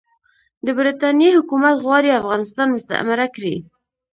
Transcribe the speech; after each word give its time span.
د 0.65 0.67
برټانیې 0.77 1.29
حکومت 1.37 1.75
غواړي 1.85 2.09
افغانستان 2.21 2.67
مستعمره 2.75 3.27
کړي. 3.35 3.55